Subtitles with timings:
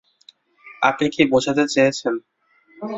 [0.81, 2.13] আপনি কি বোঝাতে চেয়েছেন?